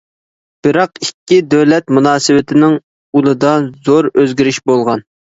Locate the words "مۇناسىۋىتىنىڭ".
1.97-2.73